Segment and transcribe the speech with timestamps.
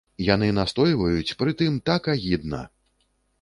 [0.27, 2.65] Яны настойваюць, прытым так агідна!